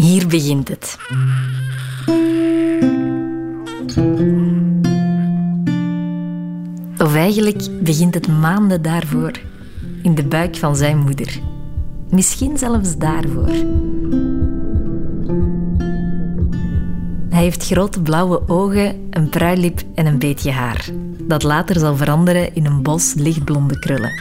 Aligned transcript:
Hier 0.00 0.26
begint 0.26 0.68
het. 0.68 0.98
Of 6.98 7.14
eigenlijk 7.14 7.82
begint 7.82 8.14
het 8.14 8.28
maanden 8.28 8.82
daarvoor, 8.82 9.30
in 10.02 10.14
de 10.14 10.24
buik 10.24 10.56
van 10.56 10.76
zijn 10.76 10.98
moeder. 10.98 11.40
Misschien 12.10 12.58
zelfs 12.58 12.96
daarvoor. 12.96 13.50
Hij 17.30 17.42
heeft 17.42 17.66
grote 17.66 18.00
blauwe 18.00 18.48
ogen, 18.48 19.08
een 19.10 19.28
pruilip 19.28 19.82
en 19.94 20.06
een 20.06 20.18
beetje 20.18 20.50
haar. 20.50 20.88
Dat 21.22 21.42
later 21.42 21.78
zal 21.78 21.96
veranderen 21.96 22.54
in 22.54 22.66
een 22.66 22.82
bos 22.82 23.14
lichtblonde 23.14 23.78
krullen. 23.78 24.12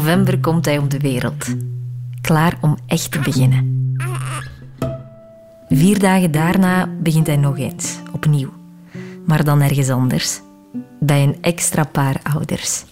November 0.00 0.38
komt 0.38 0.64
hij 0.64 0.78
op 0.78 0.90
de 0.90 0.98
wereld. 0.98 1.46
Klaar 2.20 2.58
om 2.60 2.76
echt 2.86 3.10
te 3.10 3.18
beginnen. 3.18 3.94
Vier 5.68 5.98
dagen 5.98 6.30
daarna 6.30 6.88
begint 7.02 7.26
hij 7.26 7.36
nog 7.36 7.58
eens, 7.58 7.98
opnieuw. 8.12 8.52
Maar 9.26 9.44
dan 9.44 9.60
ergens 9.60 9.90
anders. 9.90 10.40
Bij 11.00 11.22
een 11.22 11.36
extra 11.40 11.84
paar 11.84 12.20
ouders. 12.34 12.84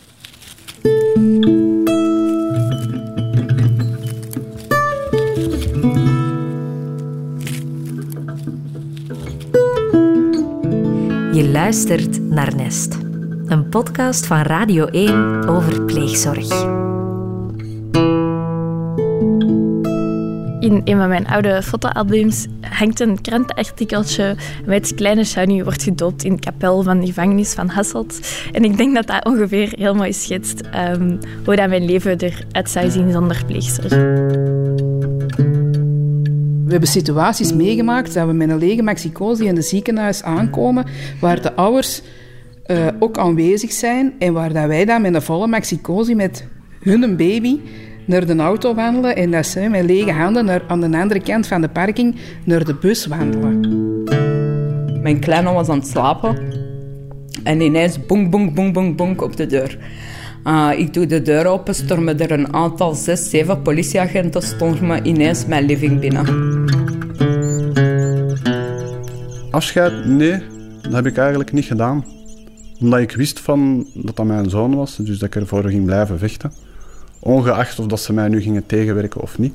Je 11.33 11.49
luistert 11.53 12.21
naar 12.21 12.57
Nest, 12.57 12.99
een 13.47 13.69
podcast 13.69 14.27
van 14.27 14.43
Radio 14.43 14.87
1 14.87 15.49
over 15.49 15.83
pleegzorg. 15.83 16.87
In 20.61 20.81
een 20.85 20.97
van 20.97 21.09
mijn 21.09 21.27
oude 21.27 21.63
fotoalbums 21.63 22.47
hangt 22.61 23.01
een 23.01 23.21
krantenartikeltje 23.21 24.37
met 24.67 24.95
kleine 24.95 25.25
Shani 25.25 25.63
wordt 25.63 25.83
gedoopt 25.83 26.25
in 26.25 26.35
de 26.35 26.41
kapel 26.41 26.83
van 26.83 27.01
de 27.01 27.07
gevangenis 27.07 27.53
van 27.53 27.69
Hasselt. 27.69 28.21
En 28.53 28.65
ik 28.65 28.77
denk 28.77 28.95
dat 28.95 29.07
dat 29.07 29.25
ongeveer 29.25 29.73
heel 29.77 29.95
mooi 29.95 30.13
schetst 30.13 30.61
ehm, 30.61 31.17
hoe 31.45 31.57
dat 31.57 31.69
mijn 31.69 31.85
leven 31.85 32.19
eruit 32.19 32.71
zou 32.71 32.91
zien 32.91 33.13
zonder 33.13 33.45
pleegzorg. 33.47 33.89
We 36.65 36.75
hebben 36.75 36.89
situaties 36.89 37.53
meegemaakt 37.53 38.15
dat 38.15 38.27
we 38.27 38.33
met 38.33 38.51
een 38.51 38.59
lege 38.59 38.83
maxicosi 38.83 39.47
in 39.47 39.57
het 39.57 39.67
ziekenhuis 39.67 40.23
aankomen, 40.23 40.85
waar 41.21 41.43
de 41.43 41.55
ouders 41.55 42.03
uh, 42.67 42.87
ook 42.99 43.19
aanwezig 43.19 43.73
zijn 43.73 44.15
en 44.19 44.33
waar 44.33 44.53
dat 44.53 44.67
wij 44.67 44.85
dan 44.85 45.03
met 45.03 45.15
een 45.15 45.23
volle 45.23 45.47
maxicosi 45.47 46.15
met 46.15 46.47
hun 46.83 47.17
baby 47.17 47.59
naar 48.09 48.27
de 48.27 48.37
auto 48.37 48.75
wandelen 48.75 49.17
en 49.17 49.31
dat 49.31 49.47
ze 49.47 49.61
met 49.61 49.85
lege 49.85 50.13
handen 50.13 50.45
naar, 50.45 50.63
aan 50.67 50.81
de 50.81 50.99
andere 50.99 51.21
kant 51.21 51.47
van 51.47 51.61
de 51.61 51.69
parking 51.69 52.17
naar 52.45 52.65
de 52.65 52.75
bus 52.75 53.07
wandelen. 53.07 53.61
Mijn 55.03 55.19
kleine 55.19 55.53
was 55.53 55.69
aan 55.69 55.79
het 55.79 55.87
slapen 55.87 56.39
en 57.43 57.61
ineens 57.61 58.07
boem, 58.07 58.31
boem, 58.31 58.55
boem, 58.55 58.73
boem, 58.73 58.97
boem 58.97 59.19
op 59.19 59.37
de 59.37 59.47
deur. 59.47 59.79
Uh, 60.45 60.71
ik 60.77 60.95
doe 60.95 61.07
de 61.07 61.23
deur 61.23 61.47
open, 61.47 61.75
stormen 61.75 62.21
er 62.21 62.31
een 62.31 62.55
aantal, 62.55 62.95
zes, 62.95 63.31
zeven 63.31 63.63
politieagenten 63.63 64.43
stormen 64.43 65.07
ineens 65.07 65.47
mijn 65.47 65.65
living 65.65 66.01
binnen. 66.01 66.27
Afscheid? 69.51 70.07
Nee, 70.07 70.43
dat 70.83 70.93
heb 70.93 71.07
ik 71.07 71.17
eigenlijk 71.17 71.53
niet 71.53 71.65
gedaan. 71.65 72.05
Omdat 72.81 73.01
ik 73.01 73.13
wist 73.13 73.41
van 73.41 73.87
dat 73.95 74.17
dat 74.17 74.27
mijn 74.27 74.51
zoon 74.51 74.75
was, 74.75 74.97
dus 74.97 75.19
dat 75.19 75.35
ik 75.35 75.41
ervoor 75.41 75.65
ging 75.65 75.85
blijven 75.85 76.19
vechten. 76.19 76.53
Ongeacht 77.19 77.79
of 77.79 77.87
dat 77.87 78.01
ze 78.01 78.13
mij 78.13 78.29
nu 78.29 78.41
gingen 78.41 78.67
tegenwerken 78.67 79.21
of 79.21 79.39
niet. 79.39 79.55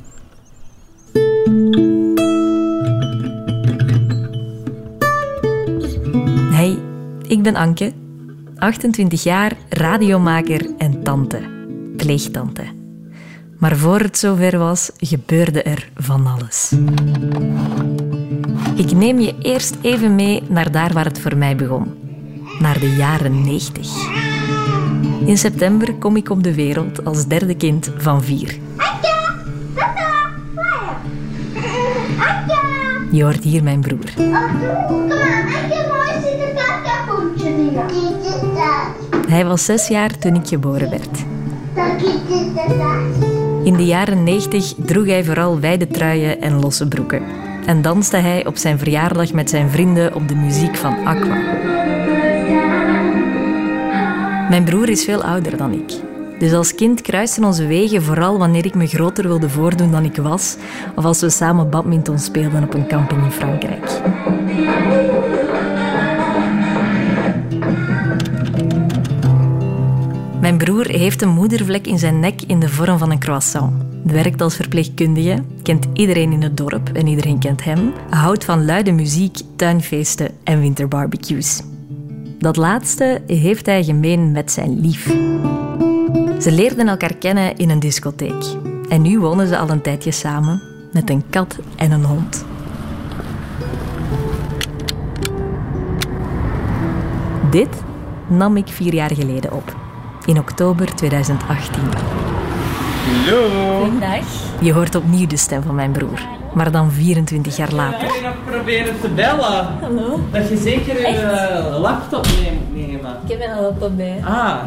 Hey, 6.52 6.78
ik 7.28 7.42
ben 7.42 7.56
Anke, 7.56 7.92
28 8.58 9.24
jaar, 9.24 9.54
radiomaker 9.70 10.70
en 10.78 11.04
tante. 11.04 11.40
Pleegtante. 11.98 12.64
Maar 13.58 13.78
voor 13.78 14.00
het 14.00 14.18
zover 14.18 14.58
was, 14.58 14.92
gebeurde 14.98 15.62
er 15.64 15.90
van 15.96 16.28
alles. 16.28 16.74
Ik 18.76 18.92
neem 18.92 19.20
je 19.20 19.36
eerst 19.42 19.76
even 19.82 20.16
mee 20.16 20.44
naar 20.50 20.72
daar 20.72 20.94
waar 20.94 21.06
het 21.06 21.20
voor 21.20 21.38
mij 21.38 21.56
begon. 21.56 21.94
Naar 22.60 22.80
de 22.80 22.96
jaren 22.96 23.44
90. 23.44 24.33
In 25.26 25.38
september 25.38 25.94
kom 25.94 26.16
ik 26.16 26.30
op 26.30 26.44
de 26.44 26.54
wereld 26.54 27.06
als 27.06 27.26
derde 27.26 27.56
kind 27.56 27.92
van 27.98 28.24
vier. 28.24 28.58
Je 33.12 33.24
hoort 33.24 33.44
hier 33.44 33.64
mijn 33.64 33.82
broer. 33.82 34.14
Hij 39.28 39.46
was 39.46 39.66
zes 39.66 39.88
jaar 39.88 40.18
toen 40.18 40.36
ik 40.36 40.48
geboren 40.48 40.90
werd. 40.90 41.26
In 43.64 43.76
de 43.76 43.86
jaren 43.86 44.24
90 44.24 44.74
droeg 44.78 45.06
hij 45.06 45.24
vooral 45.24 45.60
wijde 45.60 45.88
truien 45.88 46.42
en 46.42 46.60
losse 46.60 46.88
broeken. 46.88 47.22
En 47.66 47.82
danste 47.82 48.18
hij 48.18 48.46
op 48.46 48.58
zijn 48.58 48.80
verjaardag 48.80 49.34
met 49.34 49.50
zijn 49.50 49.70
vrienden 49.70 50.16
op 50.16 50.28
de 50.28 50.36
muziek 50.36 50.76
van 50.76 51.06
Aqua. 51.06 51.42
Mijn 54.50 54.64
broer 54.64 54.90
is 54.90 55.04
veel 55.04 55.24
ouder 55.24 55.58
dan 55.58 55.72
ik. 55.72 55.94
Dus 56.40 56.54
als 56.54 56.76
kind 56.76 57.02
kruisten 57.02 57.44
onze 57.44 57.68
wegen 57.68 58.04
vooral 58.04 58.38
wanneer 58.38 58.66
ik 58.66 58.76
me 58.76 58.88
groter 58.88 59.28
wilde 59.28 59.50
voordoen 59.50 59.92
dan 59.92 60.04
ik 60.04 60.16
was, 60.16 60.58
of 60.96 61.06
als 61.06 61.22
we 61.22 61.30
samen 61.30 61.70
badminton 61.70 62.20
speelden 62.20 62.64
op 62.64 62.74
een 62.74 62.88
camping 62.88 63.24
in 63.24 63.32
Frankrijk. 63.32 64.02
Mijn 70.42 70.58
broer 70.58 70.86
heeft 70.88 71.22
een 71.22 71.30
moedervlek 71.30 71.88
in 71.88 72.00
zijn 72.00 72.20
nek 72.20 72.42
in 72.48 72.60
de 72.60 72.70
vorm 72.70 72.98
van 72.98 73.12
een 73.12 73.20
croissant. 73.20 73.74
Werkt 74.04 74.42
als 74.42 74.56
verpleegkundige, 74.56 75.44
kent 75.62 75.88
iedereen 75.94 76.32
in 76.32 76.42
het 76.42 76.58
dorp 76.58 76.90
en 76.94 77.08
iedereen 77.08 77.40
kent 77.40 77.64
hem. 77.64 77.94
Houdt 78.10 78.46
van 78.46 78.66
luide 78.66 78.92
muziek, 78.92 79.38
tuinfeesten 79.56 80.30
en 80.44 80.60
winterbarbecues. 80.60 81.62
Dat 82.44 82.58
laatste 82.58 83.22
heeft 83.28 83.66
hij 83.66 83.84
gemeen 83.84 84.32
met 84.32 84.52
zijn 84.52 84.80
lief. 84.80 85.06
Ze 86.42 86.52
leerden 86.52 86.88
elkaar 86.88 87.16
kennen 87.16 87.56
in 87.56 87.70
een 87.70 87.80
discotheek. 87.80 88.44
En 88.90 89.02
nu 89.02 89.20
wonen 89.20 89.48
ze 89.48 89.58
al 89.58 89.70
een 89.70 89.82
tijdje 89.82 90.12
samen 90.12 90.62
met 90.92 91.10
een 91.10 91.24
kat 91.30 91.58
en 91.76 91.92
een 91.92 92.04
hond. 92.04 92.46
Dit 97.52 97.84
nam 98.28 98.58
ik 98.58 98.68
vier 98.68 98.94
jaar 98.94 99.16
geleden 99.16 99.54
op, 99.54 99.76
in 100.26 100.40
oktober 100.40 100.96
2018. 100.96 101.82
Hallo. 103.26 103.80
Goedendag. 103.82 104.26
Je 104.62 104.74
hoort 104.74 104.96
opnieuw 104.96 105.28
de 105.28 105.38
stem 105.38 105.64
van 105.64 105.76
mijn 105.76 105.92
broer, 105.92 106.28
maar 106.56 106.72
dan 106.72 106.92
24 106.92 107.56
jaar 107.58 107.74
later. 107.74 108.16
Ik 108.16 108.22
nog 108.24 108.36
proberen 108.46 109.00
te 109.02 109.10
bellen. 109.10 109.66
Hallo. 109.82 110.20
Dat 110.32 110.50
je 110.50 110.58
zeker 110.58 111.00
je 111.00 111.78
laptop 111.80 112.26
mee 112.26 112.52
moet 112.52 112.88
nemen. 112.88 113.18
Ik 113.26 113.30
heb 113.32 113.42
een 113.50 113.62
laptop 113.62 113.96
bij. 113.98 114.20
Ah, 114.24 114.64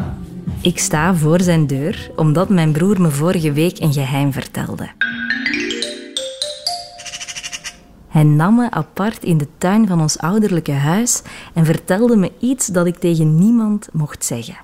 Ik 0.61 0.79
sta 0.79 1.13
voor 1.15 1.41
zijn 1.41 1.67
deur 1.67 2.11
omdat 2.15 2.49
mijn 2.49 2.71
broer 2.71 3.01
me 3.01 3.09
vorige 3.09 3.51
week 3.51 3.79
een 3.79 3.93
geheim 3.93 4.33
vertelde. 4.33 4.87
Hij 8.07 8.23
nam 8.23 8.55
me 8.55 8.71
apart 8.71 9.23
in 9.23 9.37
de 9.37 9.47
tuin 9.57 9.87
van 9.87 10.01
ons 10.01 10.17
ouderlijke 10.17 10.71
huis 10.71 11.21
en 11.53 11.65
vertelde 11.65 12.15
me 12.15 12.31
iets 12.39 12.67
dat 12.67 12.85
ik 12.85 12.97
tegen 12.97 13.37
niemand 13.39 13.89
mocht 13.93 14.25
zeggen. 14.25 14.57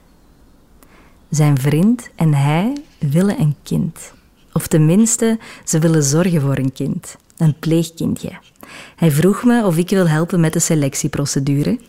Zijn 1.29 1.57
vriend 1.57 2.09
en 2.15 2.33
hij 2.33 2.73
willen 2.99 3.39
een 3.39 3.55
kind. 3.63 4.13
Of 4.53 4.67
tenminste, 4.67 5.39
ze 5.63 5.79
willen 5.79 6.03
zorgen 6.03 6.41
voor 6.41 6.57
een 6.57 6.71
kind. 6.73 7.15
Een 7.37 7.55
pleegkindje. 7.59 8.29
Hij 8.95 9.11
vroeg 9.11 9.43
me 9.43 9.65
of 9.65 9.77
ik 9.77 9.89
wil 9.89 10.07
helpen 10.07 10.39
met 10.39 10.53
de 10.53 10.59
selectieprocedure. 10.59 11.79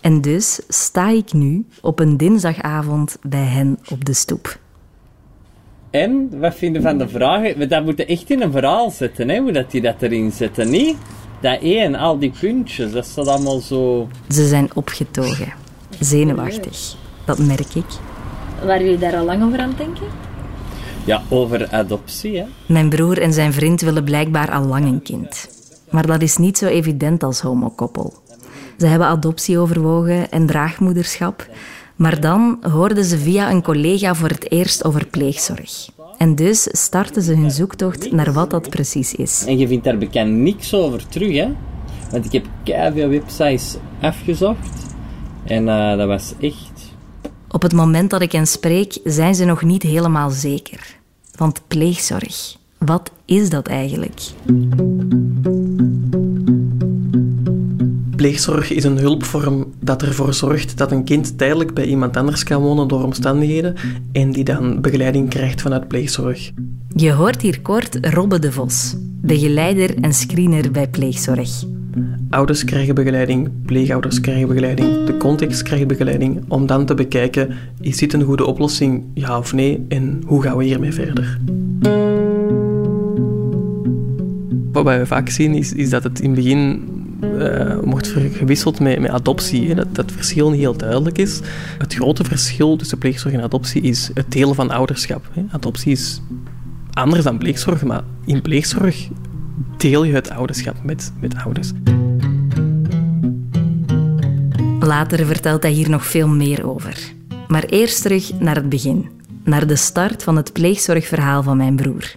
En 0.00 0.20
dus 0.20 0.60
sta 0.68 1.08
ik 1.08 1.32
nu 1.32 1.66
op 1.80 1.98
een 1.98 2.16
dinsdagavond 2.16 3.18
bij 3.22 3.44
hen 3.44 3.78
op 3.88 4.04
de 4.04 4.12
stoep. 4.14 4.58
en 5.90 6.38
wat 6.40 6.54
vinden 6.54 6.82
van 6.82 6.98
de 6.98 7.08
vragen? 7.08 7.68
Dat 7.68 7.84
moet 7.84 7.96
je 7.98 8.04
echt 8.06 8.30
in 8.30 8.42
een 8.42 8.52
verhaal 8.52 8.90
zetten, 8.90 9.28
hè? 9.28 9.38
Hoe 9.38 9.52
dat 9.52 9.70
die 9.70 9.80
dat 9.80 10.02
erin 10.02 10.32
zetten, 10.32 10.70
niet? 10.70 10.96
Dat 11.40 11.60
één, 11.60 11.94
al 11.94 12.18
die 12.18 12.32
puntjes, 12.40 12.92
dat 12.92 13.06
staat 13.06 13.26
allemaal 13.28 13.58
zo... 13.60 14.08
Ze 14.28 14.46
zijn 14.48 14.68
opgetogen, 14.74 15.52
zenuwachtig. 16.00 16.96
Dat 17.24 17.38
merk 17.38 17.74
ik. 17.74 17.84
Waren 18.64 18.84
jullie 18.84 18.98
daar 18.98 19.16
al 19.16 19.24
lang 19.24 19.42
over 19.44 19.58
aan 19.58 19.68
het 19.68 19.78
denken? 19.78 20.06
Ja, 21.06 21.22
over 21.28 21.68
adoptie, 21.70 22.38
hè? 22.38 22.44
Mijn 22.66 22.88
broer 22.88 23.20
en 23.20 23.32
zijn 23.32 23.52
vriend 23.52 23.80
willen 23.80 24.04
blijkbaar 24.04 24.52
al 24.52 24.64
lang 24.64 24.84
een 24.84 25.02
kind. 25.02 25.48
Maar 25.90 26.06
dat 26.06 26.22
is 26.22 26.36
niet 26.36 26.58
zo 26.58 26.66
evident 26.66 27.22
als 27.22 27.40
homokoppel. 27.40 28.14
Ze 28.78 28.86
hebben 28.86 29.08
adoptie 29.08 29.58
overwogen 29.58 30.30
en 30.30 30.46
draagmoederschap. 30.46 31.48
Maar 31.96 32.20
dan 32.20 32.58
hoorden 32.70 33.04
ze 33.04 33.18
via 33.18 33.50
een 33.50 33.62
collega 33.62 34.14
voor 34.14 34.28
het 34.28 34.50
eerst 34.50 34.84
over 34.84 35.06
pleegzorg. 35.06 35.88
En 36.18 36.34
dus 36.34 36.68
starten 36.70 37.22
ze 37.22 37.34
hun 37.34 37.50
zoektocht 37.50 38.12
naar 38.12 38.32
wat 38.32 38.50
dat 38.50 38.70
precies 38.70 39.14
is. 39.14 39.44
En 39.46 39.58
je 39.58 39.68
vindt 39.68 39.84
daar 39.84 39.98
bekend 39.98 40.32
niks 40.32 40.74
over 40.74 41.08
terug, 41.08 41.36
hè? 41.36 41.48
Want 42.10 42.24
ik 42.24 42.32
heb 42.32 42.46
veel 42.94 43.08
websites 43.08 43.76
afgezocht. 44.00 44.86
En 45.44 45.62
uh, 45.66 45.96
dat 45.96 46.06
was 46.06 46.34
echt... 46.40 46.94
Op 47.48 47.62
het 47.62 47.72
moment 47.72 48.10
dat 48.10 48.20
ik 48.20 48.32
hen 48.32 48.46
spreek, 48.46 48.98
zijn 49.04 49.34
ze 49.34 49.44
nog 49.44 49.62
niet 49.62 49.82
helemaal 49.82 50.30
zeker. 50.30 50.95
Want 51.36 51.60
pleegzorg, 51.68 52.56
wat 52.78 53.10
is 53.24 53.50
dat 53.50 53.66
eigenlijk? 53.66 54.20
Pleegzorg 58.16 58.70
is 58.70 58.84
een 58.84 58.98
hulpvorm 58.98 59.72
dat 59.80 60.02
ervoor 60.02 60.34
zorgt 60.34 60.78
dat 60.78 60.92
een 60.92 61.04
kind 61.04 61.38
tijdelijk 61.38 61.74
bij 61.74 61.84
iemand 61.84 62.16
anders 62.16 62.42
kan 62.42 62.62
wonen 62.62 62.88
door 62.88 63.02
omstandigheden 63.02 63.74
en 64.12 64.32
die 64.32 64.44
dan 64.44 64.80
begeleiding 64.80 65.28
krijgt 65.28 65.60
vanuit 65.60 65.88
pleegzorg. 65.88 66.50
Je 66.94 67.12
hoort 67.12 67.42
hier 67.42 67.60
kort 67.60 67.98
Robbe 68.00 68.38
de 68.38 68.52
Vos, 68.52 68.94
begeleider 69.20 69.96
en 70.00 70.12
screener 70.12 70.70
bij 70.70 70.88
pleegzorg. 70.88 71.64
Ouders 72.30 72.64
krijgen 72.64 72.94
begeleiding, 72.94 73.50
pleegouders 73.64 74.20
krijgen 74.20 74.48
begeleiding, 74.48 75.04
de 75.04 75.16
context 75.16 75.62
krijgt 75.62 75.86
begeleiding 75.86 76.44
om 76.48 76.66
dan 76.66 76.86
te 76.86 76.94
bekijken, 76.94 77.54
is 77.80 77.96
dit 77.96 78.12
een 78.12 78.22
goede 78.22 78.44
oplossing, 78.44 79.04
ja 79.14 79.38
of 79.38 79.52
nee, 79.52 79.84
en 79.88 80.22
hoe 80.26 80.42
gaan 80.42 80.56
we 80.56 80.64
hiermee 80.64 80.92
verder? 80.92 81.38
Wat 84.72 84.84
wij 84.84 85.06
vaak 85.06 85.28
zien 85.28 85.54
is, 85.54 85.72
is 85.72 85.90
dat 85.90 86.02
het 86.02 86.20
in 86.20 86.30
het 86.30 86.34
begin 86.34 86.82
uh, 87.22 87.78
wordt 87.84 88.14
gewisseld 88.32 88.80
met, 88.80 89.00
met 89.00 89.10
adoptie. 89.10 89.68
Hè. 89.68 89.74
Dat, 89.74 89.94
dat 89.94 90.12
verschil 90.12 90.50
niet 90.50 90.60
heel 90.60 90.76
duidelijk 90.76 91.18
is. 91.18 91.40
Het 91.78 91.94
grote 91.94 92.24
verschil 92.24 92.76
tussen 92.76 92.98
pleegzorg 92.98 93.34
en 93.34 93.40
adoptie 93.42 93.82
is 93.82 94.10
het 94.14 94.32
delen 94.32 94.54
van 94.54 94.70
ouderschap. 94.70 95.28
Hè. 95.32 95.42
Adoptie 95.50 95.92
is 95.92 96.22
anders 96.92 97.24
dan 97.24 97.38
pleegzorg, 97.38 97.84
maar 97.84 98.02
in 98.24 98.42
pleegzorg 98.42 99.08
deel 99.90 100.04
je 100.04 100.14
het 100.14 100.30
ouderschap 100.30 100.82
met, 100.82 101.12
met 101.20 101.34
ouders. 101.36 101.72
Later 104.80 105.26
vertelt 105.26 105.62
hij 105.62 105.72
hier 105.72 105.90
nog 105.90 106.06
veel 106.06 106.28
meer 106.28 106.68
over. 106.68 107.12
Maar 107.48 107.64
eerst 107.64 108.02
terug 108.02 108.32
naar 108.38 108.54
het 108.54 108.68
begin. 108.68 109.10
Naar 109.44 109.66
de 109.66 109.76
start 109.76 110.22
van 110.22 110.36
het 110.36 110.52
pleegzorgverhaal 110.52 111.42
van 111.42 111.56
mijn 111.56 111.76
broer. 111.76 112.14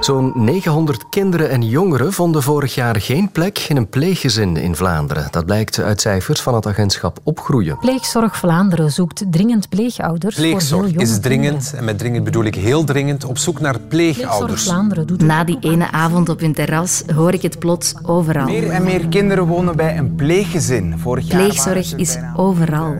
Zo'n 0.00 0.32
900 0.34 1.08
kinderen 1.08 1.50
en 1.50 1.68
jongeren 1.68 2.12
vonden 2.12 2.42
vorig 2.42 2.74
jaar 2.74 3.00
geen 3.00 3.30
plek 3.30 3.58
in 3.68 3.76
een 3.76 3.88
pleeggezin 3.88 4.56
in 4.56 4.76
Vlaanderen. 4.76 5.28
Dat 5.30 5.44
blijkt 5.44 5.78
uit 5.78 6.00
cijfers 6.00 6.40
van 6.40 6.54
het 6.54 6.66
agentschap 6.66 7.18
Opgroeien. 7.22 7.78
Pleegzorg 7.78 8.36
Vlaanderen 8.36 8.90
zoekt 8.90 9.24
dringend 9.30 9.68
pleegouders. 9.68 10.36
Pleegzorg 10.36 10.92
voor 10.92 11.00
is 11.02 11.20
dringend, 11.20 11.72
en 11.76 11.84
met 11.84 11.98
dringend 11.98 12.24
bedoel 12.24 12.44
ik 12.44 12.54
heel 12.54 12.84
dringend, 12.84 13.24
op 13.24 13.38
zoek 13.38 13.60
naar 13.60 13.78
pleegouders. 13.80 14.62
Vlaanderen 14.62 15.06
doet 15.06 15.22
Na 15.22 15.44
die 15.44 15.58
ene 15.60 15.92
avond 15.92 16.28
op 16.28 16.40
hun 16.40 16.54
terras 16.54 17.02
hoor 17.14 17.32
ik 17.32 17.42
het 17.42 17.58
plots 17.58 17.94
overal. 18.02 18.46
Meer 18.46 18.70
en 18.70 18.82
meer 18.82 19.08
kinderen 19.08 19.46
wonen 19.46 19.76
bij 19.76 19.98
een 19.98 20.14
pleeggezin. 20.14 20.98
Vorig 20.98 21.26
jaar 21.26 21.40
Pleegzorg 21.40 21.94
is 21.96 22.18
overal. 22.36 22.96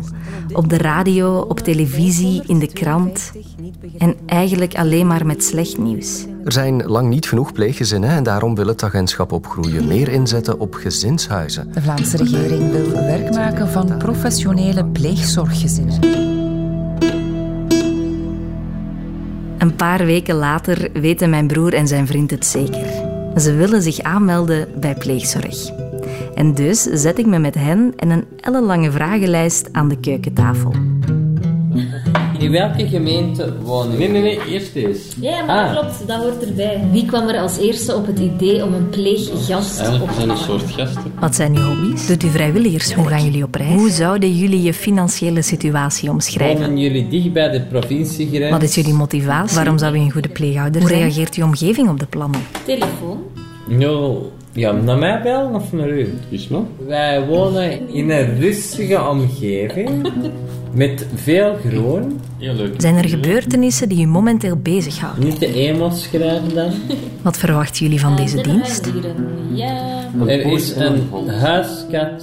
Op 0.52 0.68
de 0.68 0.78
radio, 0.78 1.38
op 1.38 1.58
televisie, 1.58 2.42
in 2.46 2.58
de 2.58 2.72
krant. 2.72 3.32
En 3.98 4.16
eigenlijk 4.26 4.74
alleen 4.74 5.06
maar 5.06 5.26
met 5.26 5.44
slecht 5.44 5.78
nieuws. 5.78 6.26
Er 6.44 6.52
zijn 6.52 6.82
lang 6.86 7.08
niet 7.08 7.26
genoeg 7.26 7.52
pleeggezinnen 7.52 8.10
en 8.10 8.22
daarom 8.22 8.54
wil 8.54 8.66
het 8.66 8.82
agentschap 8.82 9.32
Opgroeien 9.32 9.86
meer 9.86 10.08
inzetten 10.08 10.60
op 10.60 10.74
gezinshuizen. 10.74 11.72
De 11.72 11.80
Vlaamse 11.80 12.16
regering 12.16 12.70
wil 12.70 12.92
werk 12.92 13.34
maken 13.34 13.68
van 13.68 13.96
professionele 13.98 14.84
pleegzorggezinnen. 14.84 15.98
Een 19.58 19.74
paar 19.76 20.04
weken 20.04 20.34
later 20.34 20.88
weten 20.92 21.30
mijn 21.30 21.46
broer 21.46 21.74
en 21.74 21.88
zijn 21.88 22.06
vriend 22.06 22.30
het 22.30 22.46
zeker. 22.46 22.86
Ze 23.36 23.54
willen 23.54 23.82
zich 23.82 24.00
aanmelden 24.00 24.68
bij 24.80 24.94
pleegzorg. 24.94 25.70
En 26.34 26.54
dus 26.54 26.82
zet 26.82 27.18
ik 27.18 27.26
me 27.26 27.38
met 27.38 27.54
hen 27.54 27.92
en 27.96 28.10
een 28.10 28.24
ellenlange 28.40 28.90
vragenlijst 28.90 29.68
aan 29.72 29.88
de 29.88 30.00
keukentafel. 30.00 30.72
In 32.40 32.50
welke 32.50 32.88
gemeente 32.88 33.52
wonen 33.62 33.98
Nee, 33.98 34.08
nee, 34.08 34.22
nee, 34.22 34.38
eerst 34.48 34.74
eens. 34.74 34.98
Ja, 35.20 35.44
maar 35.44 35.66
ah. 35.66 35.74
dat 35.74 35.80
klopt, 35.82 36.08
dat 36.08 36.22
hoort 36.22 36.46
erbij. 36.46 36.80
Wie 36.92 37.06
kwam 37.06 37.28
er 37.28 37.40
als 37.40 37.58
eerste 37.58 37.94
op 37.94 38.06
het 38.06 38.18
idee 38.18 38.64
om 38.64 38.74
een 38.74 38.88
pleeggast 38.88 40.00
op 40.00 40.08
te 40.08 40.14
zijn 40.14 40.28
een 40.28 40.36
soort 40.36 40.70
gasten. 40.70 41.12
Wat 41.20 41.34
zijn 41.34 41.56
uw 41.56 41.62
hobby's? 41.62 42.06
Doet 42.06 42.22
u 42.22 42.28
vrijwilligers? 42.28 42.92
Hoe 42.94 43.06
gaan 43.06 43.24
jullie 43.24 43.44
op 43.44 43.54
reis? 43.54 43.74
Hoe 43.74 43.90
zouden 43.90 44.36
jullie 44.36 44.62
je 44.62 44.74
financiële 44.74 45.42
situatie 45.42 46.10
omschrijven? 46.10 46.60
Wonen 46.60 46.78
jullie 46.78 47.08
dicht 47.08 47.32
bij 47.32 47.50
de 47.50 47.60
provinciegrens? 47.60 48.50
Wat 48.50 48.62
is 48.62 48.74
jullie 48.74 48.94
motivatie? 48.94 49.56
Waarom 49.56 49.78
zou 49.78 49.94
u 49.94 49.98
een 49.98 50.10
goede 50.10 50.28
pleegouder 50.28 50.82
zijn? 50.82 50.94
Hoe 50.94 51.02
reageert 51.02 51.34
uw 51.34 51.44
omgeving 51.44 51.88
op 51.88 51.98
de 52.00 52.06
plannen? 52.06 52.40
Telefoon. 52.64 53.18
No, 53.68 54.30
ja, 54.52 54.72
naar 54.72 54.98
mij 54.98 55.22
bellen 55.22 55.54
of 55.54 55.72
naar 55.72 55.88
u? 55.88 56.18
Is 56.28 56.48
maar. 56.48 56.62
Wij 56.86 57.26
wonen 57.26 57.88
in 57.94 58.10
een 58.10 58.38
rustige 58.38 59.02
omgeving 59.08 60.12
met 60.72 61.06
veel 61.14 61.56
groen. 61.66 62.20
Heel 62.38 62.54
leuk. 62.54 62.74
Zijn 62.80 62.96
er 62.96 63.08
gebeurtenissen 63.08 63.88
die 63.88 64.04
u 64.04 64.06
momenteel 64.06 64.56
bezighouden? 64.56 65.24
Niet 65.24 65.40
de 65.40 65.54
emo 65.54 65.90
schrijven 65.90 66.54
dan. 66.54 66.72
Wat 67.22 67.38
verwachten 67.38 67.84
jullie 67.84 68.00
van 68.00 68.16
deze 68.16 68.40
dienst? 68.40 68.90
Ja. 69.54 70.04
Er 70.26 70.52
is 70.52 70.76
een 70.76 71.28
huiskat. 71.28 72.22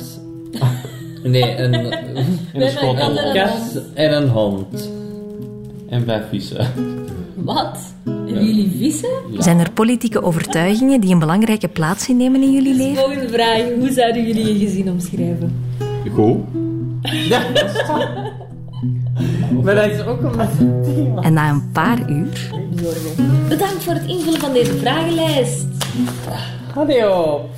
Nee, 1.24 1.58
een, 1.58 1.74
een 1.74 3.34
kat 3.34 3.82
en 3.94 4.14
een 4.14 4.30
hond. 4.30 4.92
En 5.90 6.04
vijf 6.06 6.24
vissen. 6.30 6.68
Wat? 7.36 7.94
Jullie 8.26 8.72
vissen? 8.78 9.10
Zijn 9.38 9.60
er 9.60 9.72
politieke 9.72 10.24
overtuigingen 10.24 11.02
die 11.02 11.14
een 11.14 11.20
belangrijke 11.20 11.68
plaats 11.68 12.10
innemen 12.10 12.42
in 12.42 12.52
jullie 12.52 12.76
leven? 12.76 13.04
Volgende 13.04 13.30
vraag. 13.30 13.62
Hoe 13.80 13.92
zouden 13.92 14.28
jullie 14.28 14.54
je 14.54 14.66
gezin 14.66 14.90
omschrijven? 14.90 15.66
Goed. 16.14 16.38
Ja, 17.02 17.44
maar 19.64 19.76
dat 19.76 19.92
is 19.92 20.06
ook 20.06 20.20
omdat 20.20 20.50
En 21.22 21.34
na 21.34 21.50
een 21.50 21.72
paar 21.72 22.10
uur... 22.12 22.50
Bedankt 23.50 23.84
voor 23.84 23.94
het 23.94 24.08
invullen 24.08 24.40
van 24.40 24.54
deze 24.54 24.74
vragenlijst. 24.74 25.66
Hallo. 26.74 27.50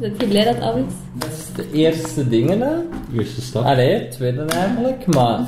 Ben 0.00 0.12
je 0.18 0.26
blij 0.26 0.44
dat 0.44 0.60
al 0.60 0.76
is? 0.76 0.92
Dat 1.14 1.30
is 1.30 1.52
de 1.56 1.78
eerste 1.78 2.28
dingen, 2.28 2.60
hè? 2.60 2.74
Eerste 3.18 3.40
stap. 3.40 3.64
Allee, 3.64 4.08
tweede 4.08 4.40
eigenlijk, 4.40 5.06
maar... 5.06 5.46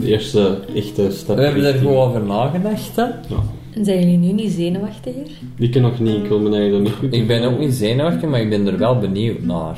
De 0.00 0.06
eerste 0.06 0.60
echte 0.74 1.10
stap. 1.10 1.36
We 1.36 1.42
hebben 1.42 1.64
er 1.64 1.74
gewoon 1.74 2.08
over 2.08 2.22
nagedacht, 2.22 2.96
hè? 2.96 3.02
Ja. 3.02 3.42
En 3.74 3.84
zijn 3.84 4.00
jullie 4.00 4.18
nu 4.18 4.32
niet 4.32 4.52
zenuwachtiger? 4.52 5.26
Ik 5.56 5.70
ken 5.70 5.82
nog 5.82 6.00
niet, 6.00 6.16
ik 6.16 6.28
wil 6.28 6.40
me 6.40 6.56
eigenlijk 6.56 6.84
niet 6.84 6.92
goed 6.92 7.12
Ik 7.12 7.26
ben 7.26 7.44
ook 7.44 7.58
niet 7.58 7.74
zenuwachtig, 7.74 8.28
maar 8.28 8.40
ik 8.40 8.50
ben 8.50 8.66
er 8.66 8.78
wel 8.78 8.98
benieuwd 8.98 9.42
naar. 9.42 9.76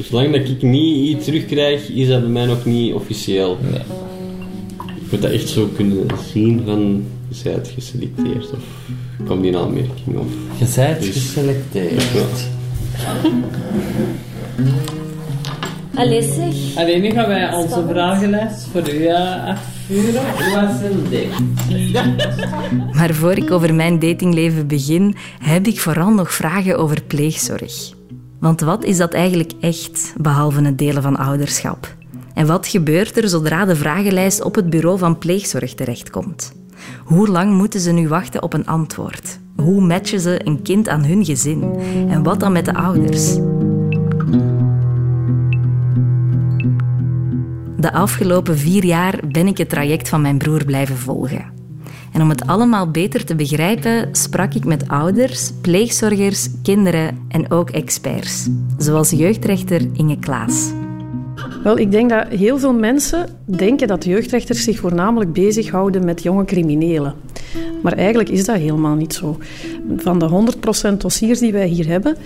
Zolang 0.00 0.32
dat 0.32 0.48
ik 0.48 0.62
niet 0.62 1.08
iets 1.08 1.24
terugkrijg, 1.24 1.88
is 1.88 2.08
dat 2.08 2.20
bij 2.20 2.30
mij 2.30 2.44
nog 2.44 2.64
niet 2.64 2.94
officieel. 2.94 3.58
Nee. 3.70 3.80
Ik 4.80 5.10
moet 5.10 5.22
dat 5.22 5.30
echt 5.30 5.48
zo 5.48 5.68
kunnen 5.76 6.06
zien 6.32 6.62
van, 6.64 7.04
je 7.28 7.42
bent 7.44 7.68
geselecteerd 7.68 8.50
of 8.50 8.64
komt 9.26 9.42
die 9.42 9.50
in 9.50 9.56
aanmerking. 9.56 10.18
Of, 10.18 10.26
je 10.58 10.66
bent 10.74 11.00
dus, 11.00 11.08
geselecteerd. 11.08 12.02
Ja. 12.14 12.24
Allee 15.94 16.22
zeg. 16.22 16.76
Allee, 16.76 17.00
nu 17.00 17.10
gaan 17.10 17.28
wij 17.28 17.54
onze 17.54 17.84
vragenlijst 17.88 18.66
voor 18.72 18.90
u 18.90 18.98
uh, 18.98 19.48
afvuren. 19.48 20.22
Wat 20.54 20.82
een 20.82 21.06
ding? 21.10 21.30
Maar 22.92 23.14
voor 23.14 23.36
ik 23.36 23.50
over 23.50 23.74
mijn 23.74 23.98
datingleven 23.98 24.66
begin, 24.66 25.14
heb 25.38 25.66
ik 25.66 25.80
vooral 25.80 26.10
nog 26.10 26.32
vragen 26.32 26.78
over 26.78 27.02
pleegzorg. 27.06 28.00
Want 28.42 28.60
wat 28.60 28.84
is 28.84 28.96
dat 28.96 29.12
eigenlijk 29.12 29.52
echt, 29.60 30.14
behalve 30.16 30.62
het 30.62 30.78
delen 30.78 31.02
van 31.02 31.16
ouderschap? 31.16 31.94
En 32.34 32.46
wat 32.46 32.66
gebeurt 32.66 33.16
er 33.16 33.28
zodra 33.28 33.64
de 33.64 33.76
vragenlijst 33.76 34.42
op 34.42 34.54
het 34.54 34.70
bureau 34.70 34.98
van 34.98 35.18
pleegzorg 35.18 35.74
terechtkomt? 35.74 36.52
Hoe 37.04 37.28
lang 37.28 37.52
moeten 37.52 37.80
ze 37.80 37.92
nu 37.92 38.08
wachten 38.08 38.42
op 38.42 38.52
een 38.52 38.66
antwoord? 38.66 39.38
Hoe 39.56 39.80
matchen 39.80 40.20
ze 40.20 40.46
een 40.46 40.62
kind 40.62 40.88
aan 40.88 41.04
hun 41.04 41.24
gezin? 41.24 41.74
En 42.08 42.22
wat 42.22 42.40
dan 42.40 42.52
met 42.52 42.64
de 42.64 42.74
ouders? 42.74 43.34
De 47.76 47.92
afgelopen 47.92 48.58
vier 48.58 48.84
jaar 48.84 49.20
ben 49.28 49.46
ik 49.46 49.58
het 49.58 49.68
traject 49.68 50.08
van 50.08 50.20
mijn 50.20 50.38
broer 50.38 50.64
blijven 50.64 50.96
volgen. 50.96 51.61
En 52.12 52.22
om 52.22 52.28
het 52.28 52.46
allemaal 52.46 52.90
beter 52.90 53.24
te 53.24 53.34
begrijpen, 53.34 54.08
sprak 54.12 54.54
ik 54.54 54.64
met 54.64 54.88
ouders, 54.88 55.52
pleegzorgers, 55.60 56.48
kinderen 56.62 57.18
en 57.28 57.50
ook 57.50 57.70
experts, 57.70 58.48
zoals 58.78 59.10
jeugdrechter 59.10 59.80
Inge 59.92 60.18
Klaas. 60.18 60.72
Wel, 61.62 61.78
ik 61.78 61.90
denk 61.90 62.10
dat 62.10 62.26
heel 62.28 62.58
veel 62.58 62.74
mensen 62.74 63.28
denken 63.44 63.88
dat 63.88 64.04
jeugdrechters 64.04 64.64
zich 64.64 64.78
voornamelijk 64.78 65.32
bezighouden 65.32 66.04
met 66.04 66.22
jonge 66.22 66.44
criminelen. 66.44 67.14
Maar 67.82 67.92
eigenlijk 67.92 68.28
is 68.28 68.44
dat 68.44 68.56
helemaal 68.56 68.94
niet 68.94 69.14
zo. 69.14 69.38
Van 69.96 70.18
de 70.18 70.28
100% 70.92 70.96
dossiers 70.96 71.38
die 71.38 71.52
wij 71.52 71.66
hier 71.66 71.86
hebben, 71.86 72.16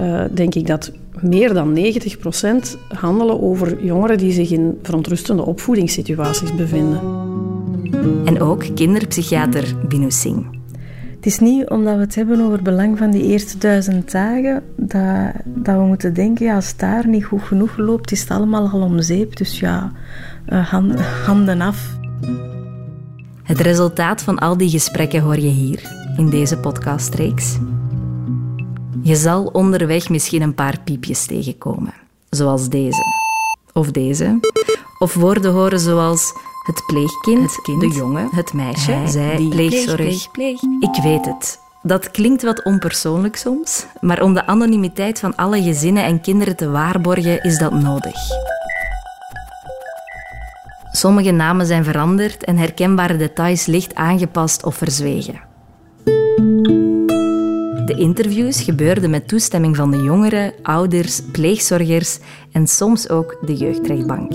uh, 0.00 0.24
denk 0.32 0.54
ik 0.54 0.66
dat 0.66 0.92
meer 1.20 1.54
dan 1.54 1.72
90% 1.72 2.78
handelen 2.88 3.42
over 3.42 3.84
jongeren 3.84 4.18
die 4.18 4.32
zich 4.32 4.50
in 4.50 4.78
verontrustende 4.82 5.44
opvoedingssituaties 5.44 6.54
bevinden. 6.54 7.00
En 8.24 8.40
ook 8.40 8.64
kinderpsychiater 8.74 9.74
Binu 9.88 10.10
Singh. 10.10 10.46
Het 11.24 11.32
is 11.32 11.38
niet 11.38 11.68
omdat 11.68 11.94
we 11.94 12.00
het 12.00 12.14
hebben 12.14 12.40
over 12.40 12.52
het 12.52 12.62
belang 12.62 12.98
van 12.98 13.10
die 13.10 13.22
eerste 13.22 13.58
duizend 13.58 14.10
dagen 14.10 14.62
dat, 14.76 15.32
dat 15.44 15.76
we 15.76 15.82
moeten 15.82 16.14
denken, 16.14 16.46
ja, 16.46 16.54
als 16.54 16.68
het 16.68 16.78
daar 16.78 17.08
niet 17.08 17.24
goed 17.24 17.42
genoeg 17.42 17.76
loopt, 17.76 18.12
is 18.12 18.20
het 18.20 18.30
allemaal 18.30 18.68
al 18.68 18.80
om 18.80 19.00
zeep. 19.00 19.36
Dus 19.36 19.60
ja, 19.60 19.92
uh, 20.48 20.74
handen 21.24 21.60
af. 21.60 21.96
Het 23.42 23.60
resultaat 23.60 24.22
van 24.22 24.38
al 24.38 24.56
die 24.56 24.70
gesprekken 24.70 25.20
hoor 25.20 25.38
je 25.38 25.48
hier, 25.48 25.82
in 26.16 26.30
deze 26.30 26.58
podcastreeks. 26.58 27.58
Je 29.02 29.16
zal 29.16 29.44
onderweg 29.44 30.08
misschien 30.08 30.42
een 30.42 30.54
paar 30.54 30.80
piepjes 30.84 31.26
tegenkomen, 31.26 31.94
zoals 32.30 32.68
deze. 32.68 33.02
Of 33.72 33.90
deze. 33.90 34.40
Of 34.98 35.14
woorden 35.14 35.52
horen 35.52 35.80
zoals 35.80 36.32
het 36.64 36.86
pleegkind, 36.86 37.42
het 37.42 37.60
kind, 37.62 37.80
de 37.80 37.88
jongen, 37.88 38.28
het 38.30 38.52
meisje, 38.52 38.90
hij, 38.90 39.06
zij, 39.06 39.36
die, 39.36 39.48
pleegzorg. 39.48 39.96
Pleeg, 39.96 40.30
pleeg, 40.30 40.60
Ik 40.80 41.02
weet 41.02 41.24
het. 41.24 41.60
Dat 41.82 42.10
klinkt 42.10 42.42
wat 42.42 42.62
onpersoonlijk 42.62 43.36
soms, 43.36 43.86
maar 44.00 44.22
om 44.22 44.34
de 44.34 44.46
anonimiteit 44.46 45.18
van 45.18 45.36
alle 45.36 45.62
gezinnen 45.62 46.04
en 46.04 46.20
kinderen 46.20 46.56
te 46.56 46.70
waarborgen 46.70 47.42
is 47.42 47.58
dat 47.58 47.72
nodig. 47.72 48.16
Sommige 50.92 51.30
namen 51.30 51.66
zijn 51.66 51.84
veranderd 51.84 52.44
en 52.44 52.56
herkenbare 52.56 53.16
details 53.16 53.66
licht 53.66 53.94
aangepast 53.94 54.64
of 54.64 54.76
verzwegen. 54.76 55.40
De 57.86 57.94
interviews 57.96 58.62
gebeurden 58.62 59.10
met 59.10 59.28
toestemming 59.28 59.76
van 59.76 59.90
de 59.90 60.02
jongeren, 60.02 60.52
ouders, 60.62 61.20
pleegzorgers 61.32 62.18
en 62.52 62.66
soms 62.66 63.08
ook 63.08 63.36
de 63.40 63.54
jeugdrechtbank. 63.54 64.32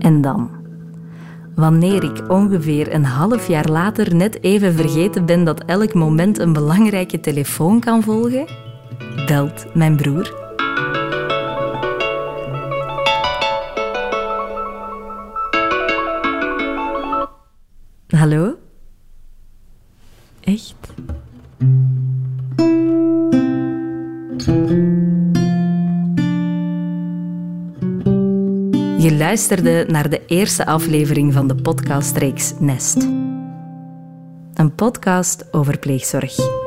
En 0.00 0.20
dan? 0.20 0.50
Wanneer 1.54 2.04
ik 2.04 2.30
ongeveer 2.30 2.94
een 2.94 3.04
half 3.04 3.48
jaar 3.48 3.68
later 3.68 4.14
net 4.14 4.42
even 4.42 4.74
vergeten 4.74 5.26
ben 5.26 5.44
dat 5.44 5.64
elk 5.64 5.94
moment 5.94 6.38
een 6.38 6.52
belangrijke 6.52 7.20
telefoon 7.20 7.80
kan 7.80 8.02
volgen, 8.02 8.46
belt 9.26 9.74
mijn 9.74 9.96
broer. 9.96 10.38
Hallo? 18.08 18.54
Echt? 20.40 20.74
Je 29.00 29.16
luisterde 29.16 29.84
naar 29.88 30.10
de 30.10 30.26
eerste 30.26 30.66
aflevering 30.66 31.32
van 31.32 31.48
de 31.48 31.54
podcastreeks 31.54 32.52
Nest. 32.58 32.96
Een 34.54 34.74
podcast 34.74 35.52
over 35.52 35.78
pleegzorg. 35.78 36.59